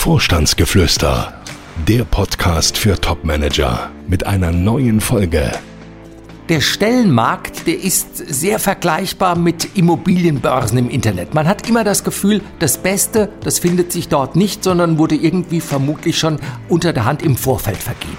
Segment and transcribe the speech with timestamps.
[0.00, 1.34] Vorstandsgeflüster,
[1.86, 5.52] der Podcast für Topmanager mit einer neuen Folge.
[6.48, 11.34] Der Stellenmarkt, der ist sehr vergleichbar mit Immobilienbörsen im Internet.
[11.34, 15.60] Man hat immer das Gefühl, das Beste, das findet sich dort nicht, sondern wurde irgendwie
[15.60, 16.40] vermutlich schon
[16.70, 18.16] unter der Hand im Vorfeld vergeben.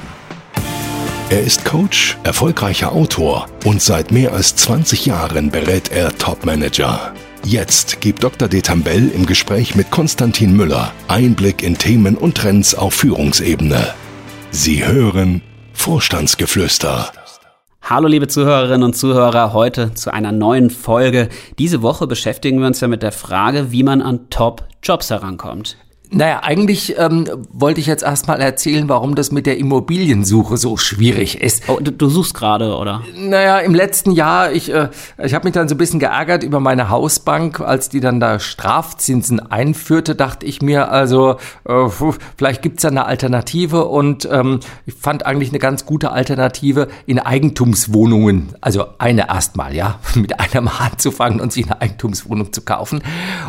[1.32, 7.12] Er ist Coach, erfolgreicher Autor und seit mehr als 20 Jahren berät er Topmanager.
[7.44, 8.48] Jetzt gibt Dr.
[8.48, 13.94] Detambell im Gespräch mit Konstantin Müller Einblick in Themen und Trends auf Führungsebene.
[14.52, 15.42] Sie hören
[15.74, 17.12] Vorstandsgeflüster.
[17.82, 21.30] Hallo liebe Zuhörerinnen und Zuhörer, heute zu einer neuen Folge.
[21.58, 25.78] Diese Woche beschäftigen wir uns ja mit der Frage, wie man an Top-Jobs herankommt.
[26.14, 31.40] Naja, eigentlich ähm, wollte ich jetzt erstmal erzählen, warum das mit der Immobiliensuche so schwierig
[31.40, 31.70] ist.
[31.70, 33.02] Oh, du, du suchst gerade, oder?
[33.16, 34.90] Naja, im letzten Jahr, ich, äh,
[35.24, 38.40] ich habe mich dann so ein bisschen geärgert über meine Hausbank, als die dann da
[38.40, 41.88] Strafzinsen einführte, dachte ich mir, also äh,
[42.38, 47.20] vielleicht gibt's da eine Alternative und ähm, ich fand eigentlich eine ganz gute Alternative in
[47.20, 53.02] Eigentumswohnungen, also eine erstmal, ja, mit einer Mal anzufangen und sich eine Eigentumswohnung zu kaufen.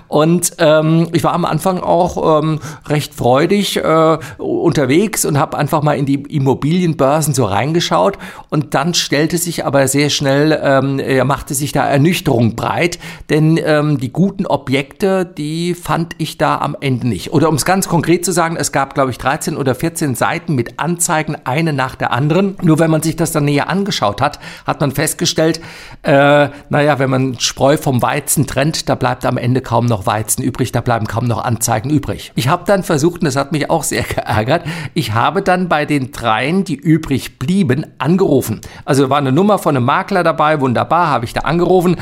[0.07, 2.41] Und ähm, ich war am Anfang auch...
[2.41, 2.52] Ähm,
[2.87, 8.19] recht freudig äh, unterwegs und habe einfach mal in die Immobilienbörsen so reingeschaut
[8.51, 12.99] und dann stellte sich aber sehr schnell, ähm, ja, machte sich da Ernüchterung breit,
[13.31, 17.33] denn ähm, die guten Objekte, die fand ich da am Ende nicht.
[17.33, 20.55] Oder um es ganz konkret zu sagen, es gab, glaube ich, 13 oder 14 Seiten
[20.55, 22.57] mit Anzeigen, eine nach der anderen.
[22.63, 25.61] Nur wenn man sich das dann näher angeschaut hat, hat man festgestellt,
[26.03, 30.43] äh, naja, wenn man Spreu vom Weizen trennt, da bleibt am Ende kaum noch Weizen
[30.43, 32.33] übrig, da bleiben kaum noch Anzeigen übrig.
[32.35, 35.87] Ich habe dann versucht, und das hat mich auch sehr geärgert, ich habe dann bei
[35.87, 38.61] den dreien, die übrig blieben, angerufen.
[38.85, 41.97] Also war eine Nummer von einem Makler dabei, wunderbar, habe ich da angerufen.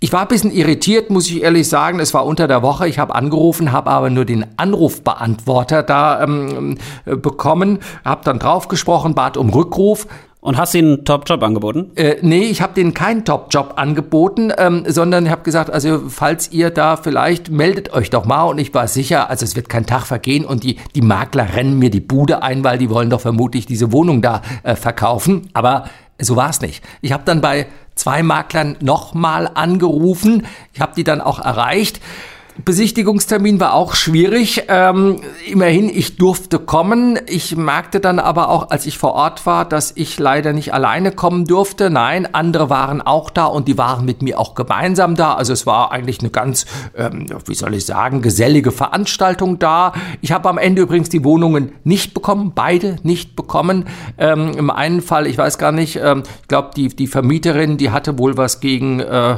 [0.00, 1.98] Ich war ein bisschen irritiert, muss ich ehrlich sagen.
[1.98, 2.86] Es war unter der Woche.
[2.86, 9.36] Ich habe angerufen, habe aber nur den Anrufbeantworter da ähm, bekommen, habe dann draufgesprochen, bat
[9.36, 10.06] um Rückruf.
[10.40, 11.90] Und hast ihnen einen Top-Job angeboten?
[11.96, 16.52] Äh, nee, ich habe denen keinen Top-Job angeboten, ähm, sondern ich habe gesagt, also falls
[16.52, 18.44] ihr da vielleicht, meldet euch doch mal.
[18.44, 21.78] Und ich war sicher, also es wird kein Tag vergehen und die, die Makler rennen
[21.78, 25.50] mir die Bude ein, weil die wollen doch vermutlich diese Wohnung da äh, verkaufen.
[25.54, 25.90] Aber
[26.20, 26.84] so war es nicht.
[27.00, 27.66] Ich habe dann bei
[27.96, 30.46] zwei Maklern nochmal angerufen.
[30.72, 32.00] Ich habe die dann auch erreicht.
[32.64, 34.64] Besichtigungstermin war auch schwierig.
[34.68, 37.18] Ähm, immerhin, ich durfte kommen.
[37.26, 41.12] Ich merkte dann aber auch, als ich vor Ort war, dass ich leider nicht alleine
[41.12, 41.90] kommen durfte.
[41.90, 45.34] Nein, andere waren auch da und die waren mit mir auch gemeinsam da.
[45.34, 49.92] Also es war eigentlich eine ganz, ähm, wie soll ich sagen, gesellige Veranstaltung da.
[50.20, 53.84] Ich habe am Ende übrigens die Wohnungen nicht bekommen, beide nicht bekommen.
[54.18, 57.90] Ähm, Im einen Fall, ich weiß gar nicht, ähm, ich glaube, die, die Vermieterin, die
[57.90, 59.36] hatte wohl was gegen, äh,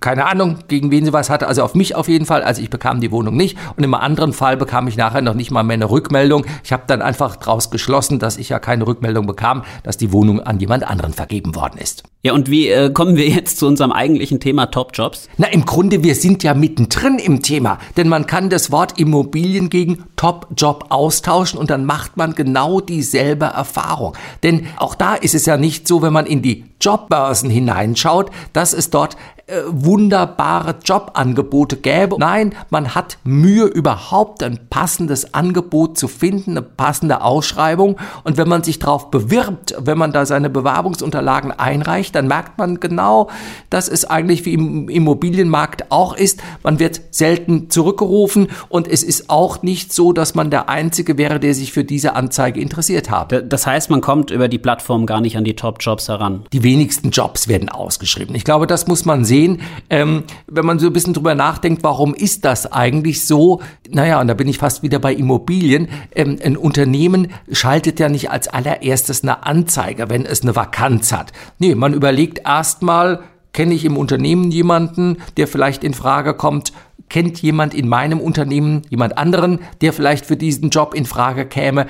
[0.00, 1.48] keine Ahnung, gegen wen sie was hatte.
[1.48, 2.42] Also auf mich auf jeden Fall.
[2.42, 3.58] Also ich bekam die Wohnung nicht.
[3.76, 6.46] Und im anderen Fall bekam ich nachher noch nicht mal mehr eine Rückmeldung.
[6.64, 10.40] Ich habe dann einfach daraus geschlossen, dass ich ja keine Rückmeldung bekam, dass die Wohnung
[10.40, 12.04] an jemand anderen vergeben worden ist.
[12.24, 15.28] Ja, und wie äh, kommen wir jetzt zu unserem eigentlichen Thema Top-Jobs?
[15.38, 17.78] Na, im Grunde, wir sind ja mittendrin im Thema.
[17.96, 23.46] Denn man kann das Wort Immobilien gegen Top-Job austauschen und dann macht man genau dieselbe
[23.46, 24.16] Erfahrung.
[24.44, 28.72] Denn auch da ist es ja nicht so, wenn man in die Jobbörsen hineinschaut, dass
[28.72, 29.16] es dort
[29.48, 32.16] äh, wunderbare Jobangebote gäbe.
[32.18, 37.96] Nein, man hat Mühe, überhaupt ein passendes Angebot zu finden, eine passende Ausschreibung.
[38.22, 42.78] Und wenn man sich darauf bewirbt, wenn man da seine Bewerbungsunterlagen einreicht, dann merkt man
[42.78, 43.30] genau,
[43.68, 46.40] dass es eigentlich wie im Immobilienmarkt auch ist.
[46.62, 51.40] Man wird selten zurückgerufen und es ist auch nicht so, dass man der Einzige wäre,
[51.40, 53.52] der sich für diese Anzeige interessiert hat.
[53.52, 56.44] Das heißt, man kommt über die Plattform gar nicht an die Top-Jobs heran.
[56.52, 58.36] Die wenigsten Jobs werden ausgeschrieben.
[58.36, 61.82] Ich glaube, das muss man sehen sehen, ähm, wenn man so ein bisschen drüber nachdenkt,
[61.82, 63.62] warum ist das eigentlich so?
[63.88, 65.88] Naja, und da bin ich fast wieder bei Immobilien.
[66.14, 71.32] Ähm, ein Unternehmen schaltet ja nicht als allererstes eine Anzeige, wenn es eine Vakanz hat.
[71.58, 73.20] Nee, man überlegt erstmal,
[73.54, 76.74] kenne ich im Unternehmen jemanden, der vielleicht in Frage kommt,
[77.08, 81.86] kennt jemand in meinem Unternehmen jemand anderen, der vielleicht für diesen Job in Frage käme,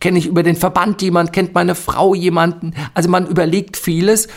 [0.00, 2.72] kenne ich über den Verband jemand, kennt meine Frau jemanden.
[2.94, 4.28] Also man überlegt vieles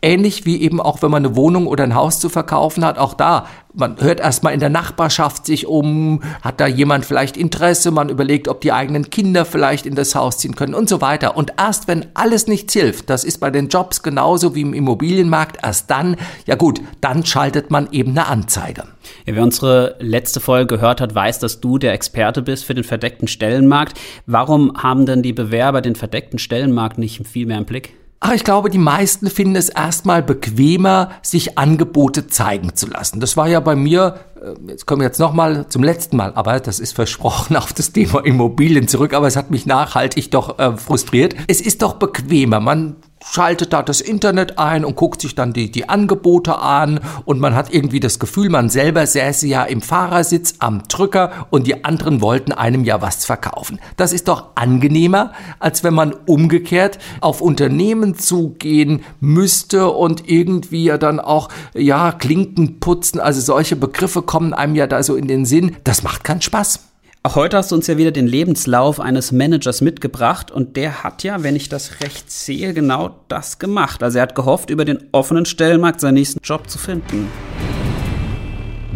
[0.00, 3.14] Ähnlich wie eben auch, wenn man eine Wohnung oder ein Haus zu verkaufen hat, auch
[3.14, 8.08] da, man hört erstmal in der Nachbarschaft sich um, hat da jemand vielleicht Interesse, man
[8.08, 11.36] überlegt, ob die eigenen Kinder vielleicht in das Haus ziehen können und so weiter.
[11.36, 15.58] Und erst wenn alles nichts hilft, das ist bei den Jobs genauso wie im Immobilienmarkt,
[15.64, 16.14] erst dann,
[16.46, 18.84] ja gut, dann schaltet man eben eine Anzeige.
[19.26, 22.84] Ja, wer unsere letzte Folge gehört hat, weiß, dass du der Experte bist für den
[22.84, 23.98] verdeckten Stellenmarkt.
[24.26, 27.94] Warum haben denn die Bewerber den verdeckten Stellenmarkt nicht viel mehr im Blick?
[28.20, 33.20] Ach, ich glaube, die meisten finden es erstmal bequemer, sich Angebote zeigen zu lassen.
[33.20, 36.58] Das war ja bei mir, äh, jetzt kommen wir jetzt nochmal zum letzten Mal, aber
[36.58, 40.76] das ist versprochen auf das Thema Immobilien zurück, aber es hat mich nachhaltig doch äh,
[40.76, 41.36] frustriert.
[41.46, 42.58] Es ist doch bequemer.
[42.58, 42.96] Man
[43.30, 47.54] schaltet da das Internet ein und guckt sich dann die, die Angebote an und man
[47.54, 52.20] hat irgendwie das Gefühl, man selber säße ja im Fahrersitz am Drücker und die anderen
[52.20, 53.80] wollten einem ja was verkaufen.
[53.96, 60.98] Das ist doch angenehmer, als wenn man umgekehrt auf Unternehmen zugehen müsste und irgendwie ja
[60.98, 65.44] dann auch, ja, Klinken putzen, also solche Begriffe kommen einem ja da so in den
[65.44, 65.76] Sinn.
[65.84, 66.87] Das macht keinen Spaß.
[67.24, 71.24] Auch heute hast du uns ja wieder den Lebenslauf eines Managers mitgebracht und der hat
[71.24, 74.04] ja, wenn ich das recht sehe, genau das gemacht.
[74.04, 77.26] Also er hat gehofft, über den offenen Stellenmarkt seinen nächsten Job zu finden.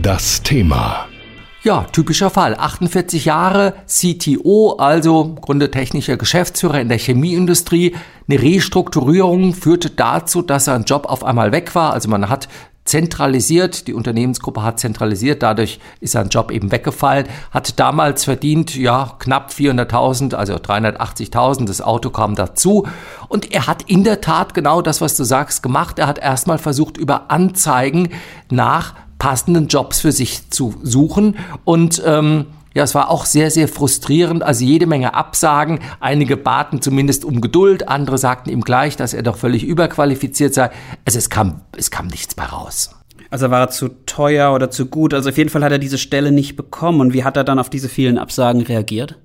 [0.00, 1.08] Das Thema.
[1.64, 2.54] Ja, typischer Fall.
[2.54, 7.96] 48 Jahre, CTO, also Grunde technischer Geschäftsführer in der Chemieindustrie.
[8.28, 11.92] Eine Restrukturierung führte dazu, dass sein Job auf einmal weg war.
[11.92, 12.48] Also man hat
[12.84, 19.14] zentralisiert, die Unternehmensgruppe hat zentralisiert, dadurch ist sein Job eben weggefallen, hat damals verdient, ja,
[19.18, 22.86] knapp 400.000, also 380.000, das Auto kam dazu.
[23.28, 25.98] Und er hat in der Tat genau das, was du sagst, gemacht.
[25.98, 28.08] Er hat erstmal versucht, über Anzeigen
[28.50, 31.36] nach passenden Jobs für sich zu suchen.
[31.64, 34.42] Und ähm, ja, es war auch sehr, sehr frustrierend.
[34.42, 35.80] Also jede Menge Absagen.
[36.00, 37.88] Einige baten zumindest um Geduld.
[37.88, 40.70] Andere sagten ihm gleich, dass er doch völlig überqualifiziert sei.
[41.04, 42.90] Also es kam, es kam nichts mehr raus.
[43.30, 45.14] Also war er zu teuer oder zu gut?
[45.14, 47.00] Also auf jeden Fall hat er diese Stelle nicht bekommen.
[47.00, 49.16] Und wie hat er dann auf diese vielen Absagen reagiert?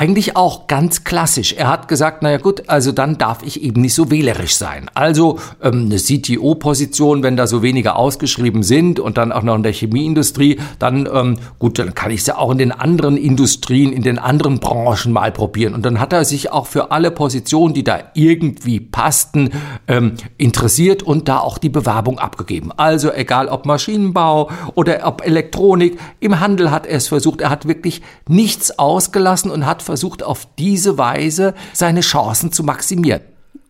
[0.00, 1.52] Eigentlich auch ganz klassisch.
[1.52, 4.90] Er hat gesagt, naja gut, also dann darf ich eben nicht so wählerisch sein.
[4.94, 9.62] Also ähm, eine CTO-Position, wenn da so wenige ausgeschrieben sind und dann auch noch in
[9.62, 13.92] der Chemieindustrie, dann ähm, gut, dann kann ich es ja auch in den anderen Industrien,
[13.92, 15.74] in den anderen Branchen mal probieren.
[15.74, 19.50] Und dann hat er sich auch für alle Positionen, die da irgendwie passten,
[19.86, 22.72] ähm, interessiert und da auch die Bewerbung abgegeben.
[22.74, 27.42] Also egal ob Maschinenbau oder ob Elektronik, im Handel hat er es versucht.
[27.42, 33.22] Er hat wirklich nichts ausgelassen und hat versucht, auf diese Weise seine Chancen zu maximieren.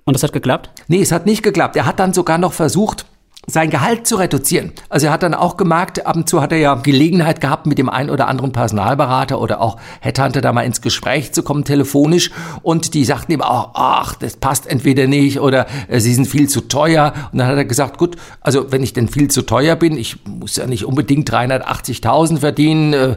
[0.04, 0.70] Und das hat geklappt?
[0.88, 1.76] Nee, es hat nicht geklappt.
[1.76, 3.06] Er hat dann sogar noch versucht,
[3.46, 4.72] sein Gehalt zu reduzieren.
[4.88, 7.78] Also er hat dann auch gemerkt, ab und zu hat er ja Gelegenheit gehabt, mit
[7.78, 12.30] dem einen oder anderen Personalberater oder auch Headhunter da mal ins Gespräch zu kommen, telefonisch.
[12.62, 16.48] Und die sagten ihm auch, ach, das passt entweder nicht oder äh, sie sind viel
[16.48, 17.12] zu teuer.
[17.32, 20.24] Und dann hat er gesagt, gut, also wenn ich denn viel zu teuer bin, ich
[20.26, 23.16] muss ja nicht unbedingt 380.000 verdienen, äh,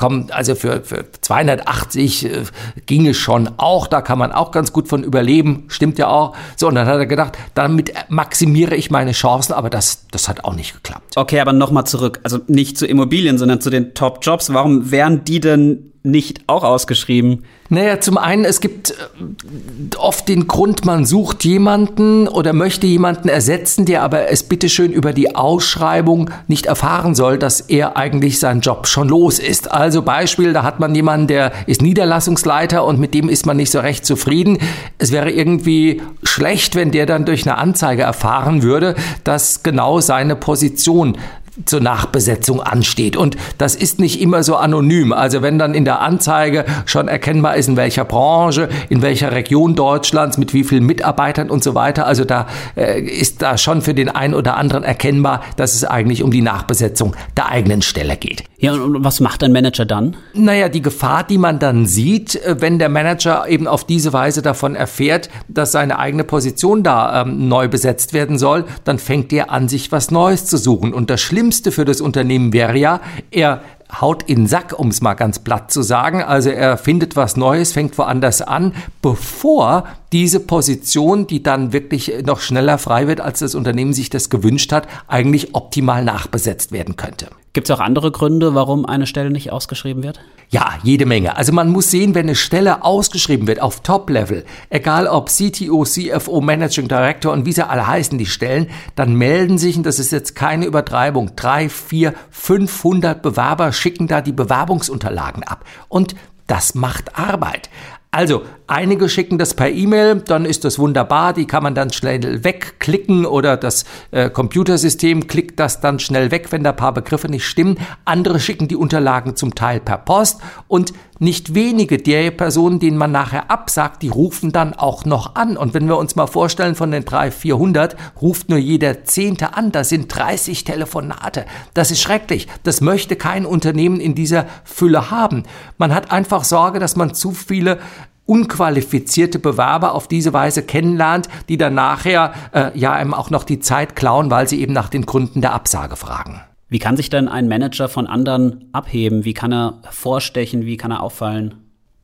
[0.00, 2.44] komm, also für, für 280 äh,
[2.86, 6.34] ging es schon auch, da kann man auch ganz gut von überleben, stimmt ja auch.
[6.56, 10.44] So, und dann hat er gedacht, damit maximiere ich meine Chancen, aber das, das hat
[10.44, 11.16] auch nicht geklappt.
[11.16, 14.54] Okay, aber nochmal zurück, also nicht zu Immobilien, sondern zu den Top-Jobs.
[14.54, 17.44] Warum wären die denn nicht auch ausgeschrieben?
[17.68, 23.28] Naja, zum einen, es gibt äh, oft den Grund, man sucht jemanden oder möchte jemanden
[23.28, 28.60] ersetzen, der aber es bitteschön über die Ausschreibung nicht erfahren soll, dass er eigentlich seinen
[28.60, 29.70] Job schon los ist.
[29.70, 33.70] Also Beispiel, da hat man jemanden, der ist Niederlassungsleiter und mit dem ist man nicht
[33.70, 34.58] so recht zufrieden.
[34.98, 40.34] Es wäre irgendwie schlecht, wenn der dann durch eine Anzeige erfahren würde, dass genau seine
[40.34, 41.18] Position
[41.64, 43.16] zur Nachbesetzung ansteht.
[43.16, 45.12] Und das ist nicht immer so anonym.
[45.12, 49.74] Also wenn dann in der Anzeige schon erkennbar ist, in welcher Branche, in welcher Region
[49.74, 52.46] Deutschlands, mit wie vielen Mitarbeitern und so weiter, also da
[52.76, 56.42] äh, ist da schon für den einen oder anderen erkennbar, dass es eigentlich um die
[56.42, 58.49] Nachbesetzung der eigenen Stelle geht.
[58.60, 60.16] Ja, und was macht ein Manager dann?
[60.34, 64.42] Naja, die Gefahr, die man dann sieht, äh, wenn der Manager eben auf diese Weise
[64.42, 69.50] davon erfährt, dass seine eigene Position da ähm, neu besetzt werden soll, dann fängt er
[69.50, 70.92] an, sich was Neues zu suchen.
[70.92, 73.62] Und das Schlimmste für das Unternehmen wäre ja, er
[73.98, 76.22] haut in den Sack, um es mal ganz platt zu sagen.
[76.22, 82.40] Also er findet was Neues, fängt woanders an, bevor diese Position, die dann wirklich noch
[82.40, 87.28] schneller frei wird, als das Unternehmen sich das gewünscht hat, eigentlich optimal nachbesetzt werden könnte.
[87.52, 90.20] Gibt es auch andere Gründe, warum eine Stelle nicht ausgeschrieben wird?
[90.50, 91.36] Ja, jede Menge.
[91.36, 96.40] Also man muss sehen, wenn eine Stelle ausgeschrieben wird auf Top-Level, egal ob CTO, CFO,
[96.40, 100.12] Managing Director und wie sie alle heißen, die Stellen, dann melden sich, und das ist
[100.12, 105.64] jetzt keine Übertreibung, drei, vier, 500 Bewerber schicken da die Bewerbungsunterlagen ab.
[105.88, 106.14] Und
[106.46, 107.68] das macht Arbeit.
[108.12, 112.42] Also, einige schicken das per E-Mail, dann ist das wunderbar, die kann man dann schnell
[112.42, 117.46] wegklicken oder das äh, Computersystem klickt das dann schnell weg, wenn da paar Begriffe nicht
[117.46, 117.78] stimmen.
[118.04, 123.12] Andere schicken die Unterlagen zum Teil per Post und nicht wenige der Personen, denen man
[123.12, 125.56] nachher absagt, die rufen dann auch noch an.
[125.56, 129.70] Und wenn wir uns mal vorstellen, von den 300, 400 ruft nur jeder Zehnte an,
[129.70, 131.44] das sind 30 Telefonate.
[131.74, 132.48] Das ist schrecklich.
[132.62, 135.44] Das möchte kein Unternehmen in dieser Fülle haben.
[135.76, 137.78] Man hat einfach Sorge, dass man zu viele
[138.24, 143.60] unqualifizierte Bewerber auf diese Weise kennenlernt, die dann nachher äh, ja einem auch noch die
[143.60, 146.40] Zeit klauen, weil sie eben nach den Gründen der Absage fragen.
[146.70, 149.24] Wie kann sich denn ein Manager von anderen abheben?
[149.24, 150.64] Wie kann er vorstechen?
[150.64, 151.54] Wie kann er auffallen?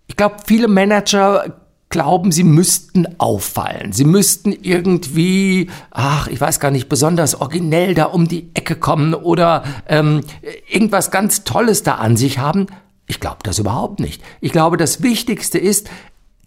[0.08, 1.54] Ich glaube, viele Manager
[1.88, 3.92] glauben, sie müssten auffallen.
[3.92, 9.14] Sie müssten irgendwie, ach, ich weiß gar nicht, besonders originell da um die Ecke kommen
[9.14, 10.22] oder ähm,
[10.68, 12.66] irgendwas ganz Tolles da an sich haben.
[13.06, 14.20] Ich glaube das überhaupt nicht.
[14.40, 15.88] Ich glaube, das Wichtigste ist,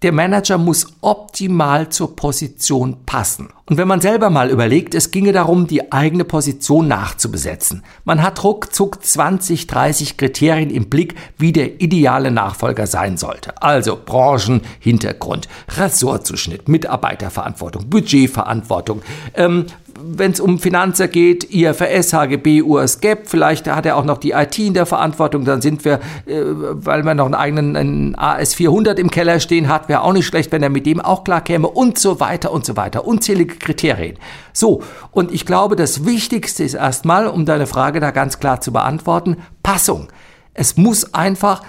[0.01, 3.49] der Manager muss optimal zur Position passen.
[3.65, 7.83] Und wenn man selber mal überlegt, es ginge darum, die eigene Position nachzubesetzen.
[8.03, 13.61] Man hat ruckzuck 20, 30 Kriterien im Blick, wie der ideale Nachfolger sein sollte.
[13.61, 19.01] Also Branchen, Hintergrund, Ressortzuschnitt, Mitarbeiterverantwortung, Budgetverantwortung,
[19.35, 19.65] ähm,
[20.01, 24.57] wenn es um Finanzen geht, IFRS, HGB, USGAP, vielleicht hat er auch noch die IT
[24.59, 29.11] in der Verantwortung, dann sind wir, äh, weil man noch einen eigenen einen AS400 im
[29.11, 31.97] Keller stehen hat, wäre auch nicht schlecht, wenn er mit dem auch klar käme und
[31.97, 33.05] so weiter und so weiter.
[33.05, 34.17] Unzählige Kriterien.
[34.53, 38.71] So, und ich glaube, das Wichtigste ist erstmal, um deine Frage da ganz klar zu
[38.71, 40.07] beantworten, Passung.
[40.53, 41.61] Es muss einfach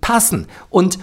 [0.00, 0.46] passen.
[0.70, 0.98] Und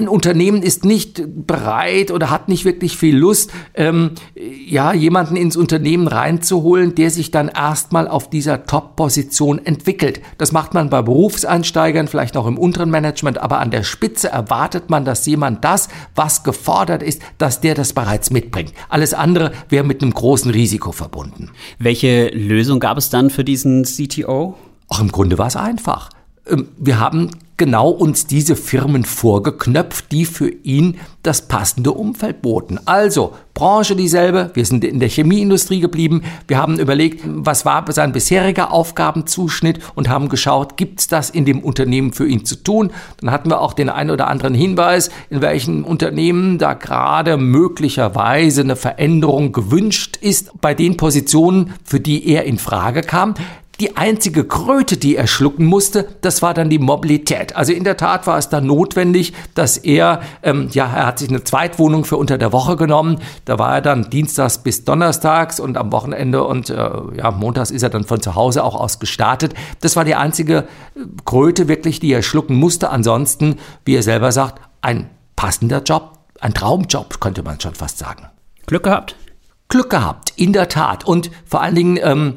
[0.00, 5.56] ein Unternehmen ist nicht bereit oder hat nicht wirklich viel Lust, ähm, ja, jemanden ins
[5.56, 10.20] Unternehmen reinzuholen, der sich dann erstmal auf dieser Top-Position entwickelt.
[10.38, 14.90] Das macht man bei Berufseinsteigern, vielleicht noch im unteren Management, aber an der Spitze erwartet
[14.90, 18.72] man, dass jemand das, was gefordert ist, dass der das bereits mitbringt.
[18.88, 21.50] Alles andere wäre mit einem großen Risiko verbunden.
[21.78, 24.56] Welche Lösung gab es dann für diesen CTO?
[24.88, 26.10] Auch im Grunde war es einfach.
[26.48, 32.78] Ähm, wir haben genau uns diese Firmen vorgeknöpft, die für ihn das passende Umfeld boten.
[32.84, 38.12] Also Branche dieselbe, wir sind in der Chemieindustrie geblieben, wir haben überlegt, was war sein
[38.12, 42.92] bisheriger Aufgabenzuschnitt und haben geschaut, gibt es das in dem Unternehmen für ihn zu tun.
[43.20, 48.60] Dann hatten wir auch den einen oder anderen Hinweis, in welchen Unternehmen da gerade möglicherweise
[48.60, 53.34] eine Veränderung gewünscht ist bei den Positionen, für die er in Frage kam.
[53.78, 57.54] Die einzige Kröte, die er schlucken musste, das war dann die Mobilität.
[57.54, 61.28] Also in der Tat war es dann notwendig, dass er, ähm, ja, er hat sich
[61.28, 63.20] eine Zweitwohnung für unter der Woche genommen.
[63.44, 67.82] Da war er dann dienstags bis donnerstags und am Wochenende und äh, ja, montags ist
[67.82, 69.52] er dann von zu Hause auch aus gestartet.
[69.82, 70.58] Das war die einzige
[70.94, 72.88] äh, Kröte wirklich, die er schlucken musste.
[72.88, 78.26] Ansonsten, wie er selber sagt, ein passender Job, ein Traumjob, könnte man schon fast sagen.
[78.66, 79.16] Glück gehabt?
[79.68, 81.04] Glück gehabt, in der Tat.
[81.04, 82.34] Und vor allen Dingen ähm,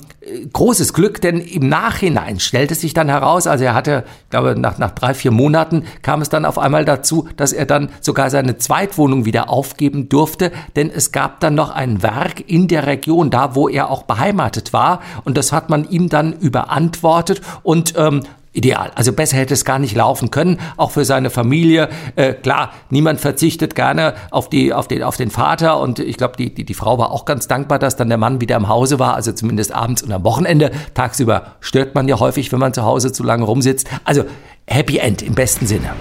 [0.52, 4.78] großes Glück, denn im Nachhinein stellte sich dann heraus, also er hatte, ich glaube, nach,
[4.80, 8.58] nach drei, vier Monaten kam es dann auf einmal dazu, dass er dann sogar seine
[8.58, 13.56] Zweitwohnung wieder aufgeben durfte, denn es gab dann noch ein Werk in der Region, da
[13.56, 15.02] wo er auch beheimatet war.
[15.24, 18.92] Und das hat man ihm dann überantwortet und ähm, ideal.
[18.96, 21.90] Also besser hätte es gar nicht laufen können, auch für seine Familie.
[22.16, 26.36] Äh, klar, niemand verzichtet gerne auf, die, auf, den, auf den Vater und ich glaube,
[26.38, 29.00] die, die, die Frau war auch ganz dankbar, dass dann der Mann wieder im Hause
[29.00, 30.72] war, also zumindest abends und am Wochenende.
[30.94, 33.90] Tagsüber stört man ja häufig, wenn man zu Hause zu lange rumsitzt.
[34.04, 34.24] Also
[34.66, 35.92] Happy End im besten Sinne.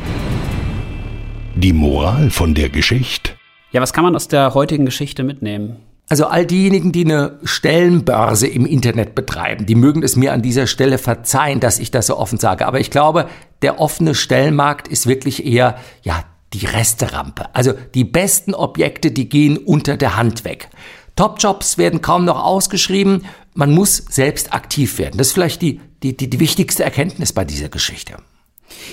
[1.55, 3.33] Die Moral von der Geschichte?
[3.73, 5.77] Ja, was kann man aus der heutigen Geschichte mitnehmen?
[6.09, 10.67] Also all diejenigen, die eine Stellenbörse im Internet betreiben, die mögen es mir an dieser
[10.67, 12.67] Stelle verzeihen, dass ich das so offen sage.
[12.67, 13.29] Aber ich glaube,
[13.61, 16.25] der offene Stellenmarkt ist wirklich eher, ja,
[16.55, 17.55] die Resterampe.
[17.55, 20.71] Also die besten Objekte, die gehen unter der Hand weg.
[21.15, 23.27] Topjobs werden kaum noch ausgeschrieben.
[23.53, 25.19] Man muss selbst aktiv werden.
[25.19, 28.17] Das ist vielleicht die, die, die, die wichtigste Erkenntnis bei dieser Geschichte.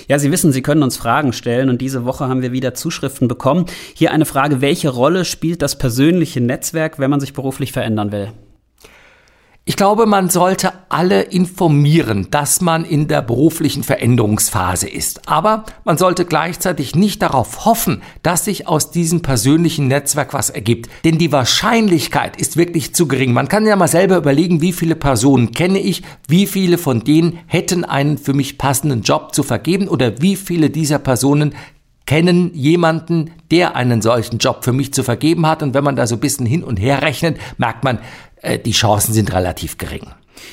[0.08, 3.28] Ja, Sie wissen, Sie können uns Fragen stellen und diese Woche haben wir wieder Zuschriften
[3.28, 3.66] bekommen.
[3.94, 8.32] Hier eine Frage, welche Rolle spielt das persönliche Netzwerk, wenn man sich beruflich verändern will?
[9.68, 15.28] Ich glaube, man sollte alle informieren, dass man in der beruflichen Veränderungsphase ist.
[15.28, 20.88] Aber man sollte gleichzeitig nicht darauf hoffen, dass sich aus diesem persönlichen Netzwerk was ergibt.
[21.04, 23.32] Denn die Wahrscheinlichkeit ist wirklich zu gering.
[23.32, 27.40] Man kann ja mal selber überlegen, wie viele Personen kenne ich, wie viele von denen
[27.48, 31.56] hätten einen für mich passenden Job zu vergeben oder wie viele dieser Personen
[32.06, 35.62] kennen jemanden, der einen solchen Job für mich zu vergeben hat.
[35.62, 37.98] Und wenn man da so ein bisschen hin und her rechnet, merkt man,
[38.42, 40.08] äh, die Chancen sind relativ gering.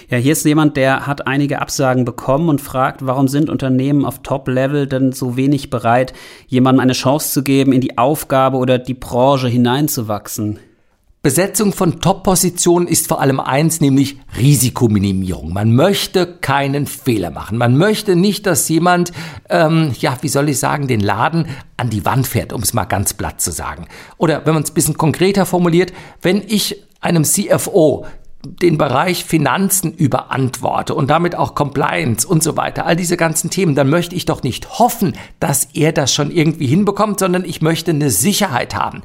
[0.09, 4.21] Ja, hier ist jemand, der hat einige Absagen bekommen und fragt, warum sind Unternehmen auf
[4.23, 6.13] Top-Level denn so wenig bereit,
[6.47, 10.59] jemandem eine Chance zu geben, in die Aufgabe oder die Branche hineinzuwachsen?
[11.21, 15.53] Besetzung von Top-Positionen ist vor allem eins, nämlich Risikominimierung.
[15.53, 17.57] Man möchte keinen Fehler machen.
[17.57, 19.13] Man möchte nicht, dass jemand,
[19.49, 21.47] ähm, ja, wie soll ich sagen, den Laden
[21.77, 23.87] an die Wand fährt, um es mal ganz platt zu sagen.
[24.17, 28.05] Oder wenn man es ein bisschen konkreter formuliert, wenn ich einem CFO
[28.45, 33.73] den Bereich Finanzen überantworte und damit auch Compliance und so weiter, all diese ganzen Themen,
[33.73, 37.91] dann möchte ich doch nicht hoffen, dass er das schon irgendwie hinbekommt, sondern ich möchte
[37.91, 39.01] eine Sicherheit haben.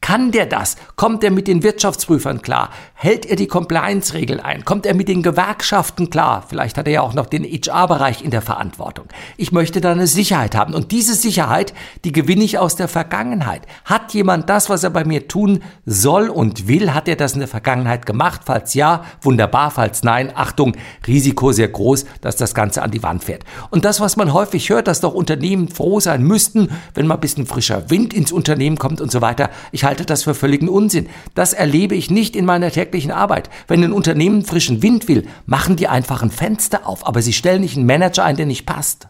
[0.00, 0.76] Kann der das?
[0.96, 2.70] Kommt er mit den Wirtschaftsprüfern klar?
[2.94, 4.64] Hält er die Compliance-Regeln ein?
[4.64, 6.42] Kommt er mit den Gewerkschaften klar?
[6.48, 9.06] Vielleicht hat er ja auch noch den HR-Bereich in der Verantwortung.
[9.36, 10.72] Ich möchte da eine Sicherheit haben.
[10.72, 13.66] Und diese Sicherheit, die gewinne ich aus der Vergangenheit.
[13.84, 16.94] Hat jemand das, was er bei mir tun soll und will?
[16.94, 18.40] Hat er das in der Vergangenheit gemacht?
[18.46, 19.70] Falls ja, wunderbar.
[19.70, 20.76] Falls nein, Achtung,
[21.06, 23.44] Risiko sehr groß, dass das Ganze an die Wand fährt.
[23.68, 27.20] Und das, was man häufig hört, dass doch Unternehmen froh sein müssten, wenn mal ein
[27.20, 29.50] bisschen frischer Wind ins Unternehmen kommt und so weiter.
[29.72, 31.08] Ich halte das für völligen Unsinn.
[31.34, 33.50] Das erlebe ich nicht in meiner täglichen Arbeit.
[33.66, 37.62] Wenn ein Unternehmen frischen Wind will, machen die einfach ein Fenster auf, aber sie stellen
[37.62, 39.08] nicht einen Manager ein, der nicht passt.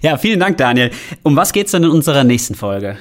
[0.00, 0.92] Ja, vielen Dank, Daniel.
[1.22, 2.96] Um was geht es denn in unserer nächsten Folge?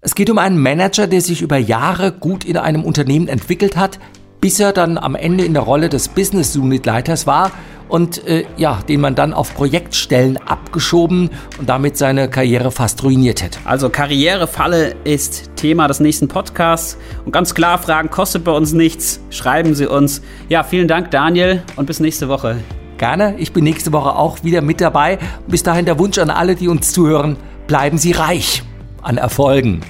[0.00, 4.00] Es geht um einen Manager, der sich über Jahre gut in einem Unternehmen entwickelt hat,
[4.40, 7.50] bis er dann am Ende in der Rolle des Business Unit Leiters war
[7.90, 13.42] und äh, ja, den man dann auf Projektstellen abgeschoben und damit seine Karriere fast ruiniert
[13.42, 13.58] hätte.
[13.64, 19.20] Also Karrierefalle ist Thema des nächsten Podcasts und ganz klar, Fragen kostet bei uns nichts.
[19.30, 20.22] Schreiben Sie uns.
[20.48, 22.58] Ja, vielen Dank Daniel und bis nächste Woche.
[22.96, 25.18] Gerne, ich bin nächste Woche auch wieder mit dabei.
[25.48, 28.62] Bis dahin der Wunsch an alle, die uns zuhören, bleiben Sie reich
[29.02, 29.80] an Erfolgen.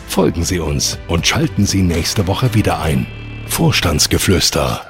[0.07, 3.05] Folgen Sie uns und schalten Sie nächste Woche wieder ein.
[3.47, 4.88] Vorstandsgeflüster